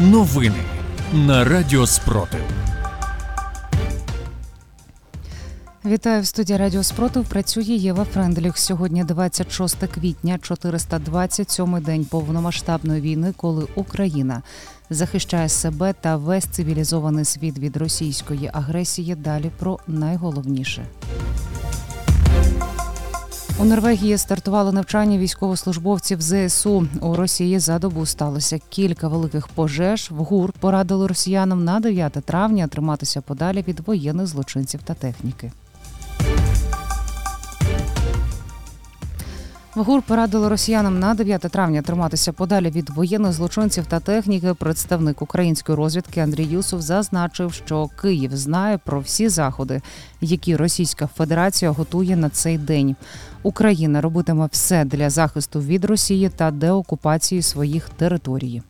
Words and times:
Новини 0.00 0.62
на 1.12 1.44
Радіо 1.44 1.86
Спротив. 1.86 2.40
Вітаю 5.84 6.22
в 6.22 6.26
студії 6.26 6.58
Радіо 6.58 6.82
Спротив. 6.82 7.24
Працює 7.24 7.64
Єва 7.64 8.04
Френдліх. 8.04 8.58
Сьогодні 8.58 9.04
26 9.04 9.76
квітня, 9.86 10.38
427 10.38 11.80
день 11.80 12.04
повномасштабної 12.04 13.00
війни, 13.00 13.34
коли 13.36 13.66
Україна 13.74 14.42
захищає 14.90 15.48
себе 15.48 15.94
та 16.00 16.16
весь 16.16 16.44
цивілізований 16.44 17.24
світ 17.24 17.58
від 17.58 17.76
російської 17.76 18.50
агресії. 18.52 19.14
Далі 19.14 19.50
про 19.58 19.78
найголовніше. 19.86 20.86
У 23.60 23.64
Норвегії 23.64 24.18
стартували 24.18 24.72
навчання 24.72 25.18
військовослужбовців 25.18 26.18
ЗСУ. 26.20 26.86
У 27.00 27.16
Росії 27.16 27.58
за 27.58 27.78
добу 27.78 28.06
сталося 28.06 28.58
кілька 28.68 29.08
великих 29.08 29.48
пожеж. 29.48 30.10
В 30.10 30.16
ГУР 30.16 30.52
порадили 30.52 31.06
росіянам 31.06 31.64
на 31.64 31.80
9 31.80 32.12
травня 32.12 32.66
триматися 32.66 33.20
подалі 33.20 33.64
від 33.68 33.80
воєнних 33.80 34.26
злочинців 34.26 34.80
та 34.84 34.94
техніки. 34.94 35.52
ВГУР 39.74 40.02
порадило 40.02 40.48
росіянам 40.48 40.98
на 40.98 41.14
9 41.14 41.40
травня 41.40 41.82
триматися 41.82 42.32
подалі 42.32 42.70
від 42.70 42.90
воєнних 42.90 43.32
злочинців 43.32 43.86
та 43.86 44.00
техніки. 44.00 44.54
Представник 44.54 45.22
української 45.22 45.76
розвідки 45.76 46.20
Андрій 46.20 46.44
Юсов 46.44 46.82
зазначив, 46.82 47.52
що 47.52 47.88
Київ 48.02 48.36
знає 48.36 48.78
про 48.78 49.00
всі 49.00 49.28
заходи, 49.28 49.82
які 50.20 50.56
Російська 50.56 51.06
Федерація 51.06 51.70
готує 51.70 52.16
на 52.16 52.28
цей 52.28 52.58
день. 52.58 52.96
Україна 53.42 54.00
робитиме 54.00 54.48
все 54.52 54.84
для 54.84 55.10
захисту 55.10 55.60
від 55.60 55.84
Росії 55.84 56.28
та 56.36 56.50
деокупації 56.50 57.42
своїх 57.42 57.88
територій. 57.88 58.62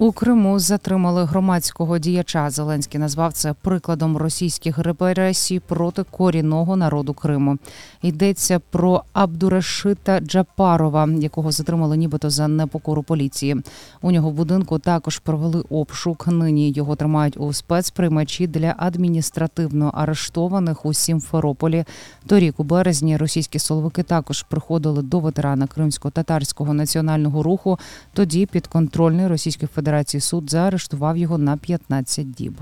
У 0.00 0.12
Криму 0.12 0.58
затримали 0.58 1.24
громадського 1.24 1.98
діяча. 1.98 2.50
Зеленський 2.50 3.00
назвав 3.00 3.32
це 3.32 3.52
прикладом 3.52 4.16
російських 4.16 4.78
репресій 4.78 5.60
проти 5.60 6.02
корінного 6.02 6.76
народу 6.76 7.14
Криму. 7.14 7.58
Йдеться 8.02 8.60
про 8.70 9.02
Абдурешита 9.12 10.20
Джапарова, 10.20 11.08
якого 11.18 11.52
затримали 11.52 11.96
нібито 11.96 12.30
за 12.30 12.48
непокору 12.48 13.02
поліції. 13.02 13.56
У 14.02 14.10
нього 14.10 14.30
в 14.30 14.32
будинку 14.32 14.78
також 14.78 15.18
провели 15.18 15.64
обшук. 15.70 16.26
Нині 16.26 16.70
його 16.70 16.96
тримають 16.96 17.36
у 17.36 17.52
спецприймачі 17.52 18.46
для 18.46 18.74
адміністративно 18.78 19.90
арештованих 19.94 20.86
у 20.86 20.94
Сімферополі. 20.94 21.84
Торік 22.26 22.60
у 22.60 22.64
березні 22.64 23.16
російські 23.16 23.58
силовики 23.58 24.02
також 24.02 24.42
приходили 24.42 25.02
до 25.02 25.20
ветерана 25.20 25.66
кримсько-татарського 25.66 26.74
національного 26.74 27.42
руху. 27.42 27.78
Тоді 28.12 28.46
підконтрольний 28.46 29.26
Російської 29.26 29.68
Федерації 29.74 29.87
Федерації 29.88 30.20
суд 30.20 30.50
заарештував 30.50 31.16
його 31.16 31.38
на 31.38 31.56
15 31.56 32.30
діб. 32.30 32.60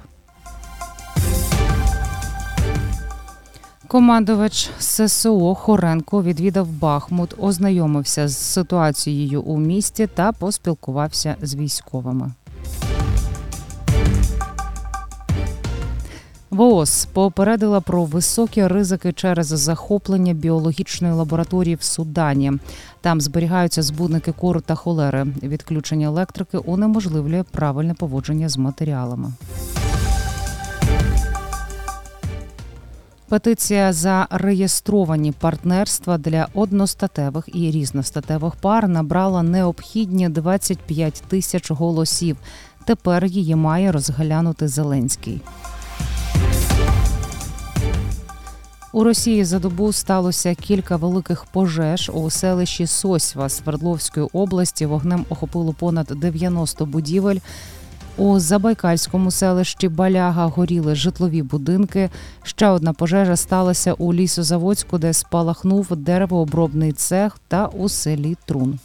Командувач 3.86 4.70
ССО 4.78 5.54
Хоренко 5.54 6.22
відвідав 6.22 6.68
Бахмут, 6.68 7.34
ознайомився 7.38 8.28
з 8.28 8.36
ситуацією 8.36 9.42
у 9.42 9.58
місті 9.58 10.06
та 10.06 10.32
поспілкувався 10.32 11.36
з 11.42 11.54
військовими. 11.54 12.32
ВООЗ 16.56 17.08
попередила 17.12 17.80
про 17.80 18.04
високі 18.04 18.66
ризики 18.66 19.12
через 19.12 19.46
захоплення 19.46 20.32
біологічної 20.32 21.14
лабораторії 21.14 21.74
в 21.74 21.82
Судані. 21.82 22.52
Там 23.00 23.20
зберігаються 23.20 23.82
збудники 23.82 24.32
кору 24.32 24.60
та 24.60 24.74
холери. 24.74 25.26
Відключення 25.42 26.06
електрики 26.06 26.58
унеможливлює 26.58 27.42
правильне 27.42 27.94
поводження 27.94 28.48
з 28.48 28.56
матеріалами. 28.56 29.32
Петиція 33.28 33.92
за 33.92 34.26
реєстровані 34.30 35.32
партнерства 35.32 36.18
для 36.18 36.48
одностатевих 36.54 37.48
і 37.54 37.70
різностатевих 37.70 38.54
пар 38.56 38.88
набрала 38.88 39.42
необхідні 39.42 40.28
25 40.28 41.22
тисяч 41.28 41.70
голосів. 41.70 42.36
Тепер 42.84 43.24
її 43.24 43.54
має 43.56 43.92
розглянути 43.92 44.68
Зеленський. 44.68 45.40
У 48.96 49.04
Росії 49.04 49.44
за 49.44 49.58
добу 49.58 49.92
сталося 49.92 50.54
кілька 50.54 50.96
великих 50.96 51.44
пожеж 51.44 52.10
у 52.14 52.30
селищі 52.30 52.86
Сосьва 52.86 53.48
Свердловської 53.48 54.26
області. 54.32 54.86
Вогнем 54.86 55.24
охопило 55.28 55.72
понад 55.72 56.06
90 56.06 56.86
будівель. 56.86 57.38
У 58.16 58.38
Забайкальському 58.38 59.30
селищі 59.30 59.88
Баляга 59.88 60.46
горіли 60.46 60.94
житлові 60.94 61.42
будинки. 61.42 62.10
Ще 62.42 62.68
одна 62.68 62.92
пожежа 62.92 63.36
сталася 63.36 63.92
у 63.92 64.14
лісозаводську, 64.14 64.98
де 64.98 65.12
спалахнув 65.12 65.96
деревообробний 65.96 66.92
цех 66.92 67.38
та 67.48 67.66
у 67.66 67.88
селі 67.88 68.36
Трун. 68.46 68.78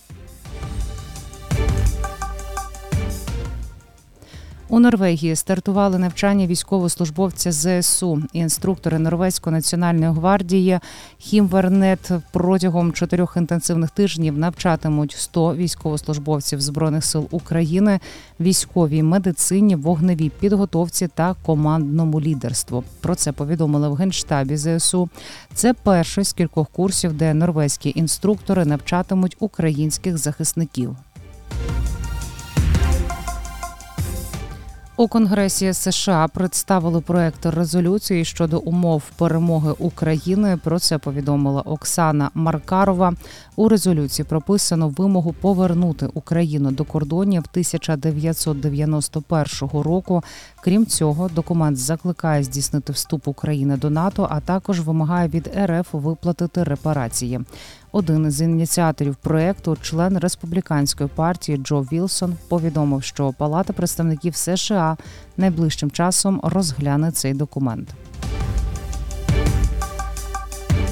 У 4.72 4.80
Норвегії 4.80 5.36
стартували 5.36 5.98
навчання 5.98 6.48
військовослужбовця 6.48 7.52
ЗСУ. 7.52 8.24
Інструктори 8.34 9.00
Норвезької 9.00 9.54
національної 9.54 10.12
гвардії 10.12 10.80
Хімвернет 11.18 12.12
протягом 12.32 12.94
чотирьох 12.94 13.38
інтенсивних 13.38 13.92
тижнів 13.92 14.38
навчатимуть 14.38 15.16
100 15.18 15.56
військовослужбовців 15.56 16.62
збройних 16.62 17.06
сил 17.06 17.28
України, 17.32 18.00
військовій 18.40 19.04
медицині, 19.04 19.76
вогневій 19.76 20.30
підготовці 20.30 21.08
та 21.08 21.36
командному 21.46 22.22
лідерству. 22.22 22.84
Про 23.00 23.16
це 23.16 23.32
повідомили 23.32 23.90
в 23.90 23.94
генштабі 23.94 24.58
ЗСУ. 24.58 25.10
Це 25.54 25.74
перший 25.74 26.24
з 26.24 26.34
кількох 26.34 26.70
курсів, 26.70 27.14
де 27.14 27.34
норвезькі 27.34 27.94
інструктори 27.96 28.66
навчатимуть 28.66 29.38
українських 29.40 30.18
захисників. 30.18 30.96
У 35.02 35.08
Конгресі 35.08 35.74
США 35.74 36.28
представили 36.28 37.02
проект 37.02 37.46
резолюції 37.46 38.26
щодо 38.26 38.60
умов 38.60 39.04
перемоги 39.18 39.74
України. 39.80 40.60
Про 40.64 40.80
це 40.80 40.98
повідомила 40.98 41.62
Оксана 41.62 42.32
Маркарова. 42.34 43.14
У 43.56 43.70
резолюції 43.70 44.26
прописано 44.30 44.90
вимогу 44.90 45.34
повернути 45.34 46.10
Україну 46.14 46.72
до 46.72 46.84
кордонів 46.84 47.44
1991 47.52 49.82
року. 49.82 50.24
Крім 50.64 50.86
цього, 50.86 51.30
документ 51.30 51.78
закликає 51.78 52.44
здійснити 52.44 52.94
вступ 52.94 53.28
України 53.28 53.78
до 53.78 53.90
НАТО, 53.90 54.28
а 54.30 54.40
також 54.40 54.80
вимагає 54.80 55.28
від 55.28 55.52
РФ 55.66 55.94
виплатити 55.94 56.64
репарації. 56.64 57.40
Один 57.94 58.32
з 58.32 58.42
ініціаторів 58.42 59.16
проекту, 59.16 59.78
член 59.82 60.18
республіканської 60.18 61.10
партії 61.16 61.58
Джо 61.58 61.82
Вілсон, 61.82 62.36
повідомив, 62.48 63.04
що 63.04 63.34
Палата 63.38 63.74
представників 63.74 64.36
США 64.36 64.98
найближчим 65.38 65.92
часом 65.92 66.40
розгляне 66.44 67.12
цей 67.12 67.34
документ. 67.34 67.90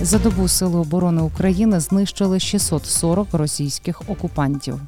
За 0.02 0.20
добу 0.20 0.48
Сили 0.48 0.80
оборони 0.80 1.22
України 1.22 1.80
знищили 1.80 2.40
640 2.40 3.28
російських 3.34 4.02
окупантів. 4.08 4.82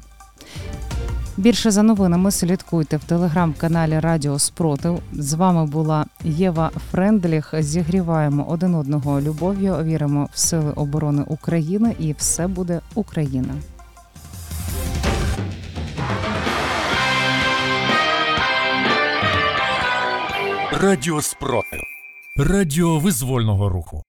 Більше 1.36 1.70
за 1.70 1.82
новинами 1.82 2.30
слідкуйте 2.30 2.96
в 2.96 3.04
телеграм-каналі 3.04 4.00
Радіо 4.00 4.38
Спротив. 4.38 5.02
З 5.12 5.32
вами 5.32 5.66
була 5.66 6.06
Єва 6.24 6.70
Френдліх. 6.90 7.54
Зігріваємо 7.58 8.46
один 8.48 8.74
одного 8.74 9.20
любов'ю. 9.20 9.76
Віримо 9.82 10.28
в 10.32 10.38
сили 10.38 10.72
оборони 10.72 11.24
України, 11.26 11.96
і 11.98 12.12
все 12.12 12.46
буде 12.46 12.80
Україна. 12.94 13.54
Радіо 20.72 21.22
Спротив. 21.22 21.80
Радіо 22.36 22.98
визвольного 22.98 23.68
руху. 23.68 24.02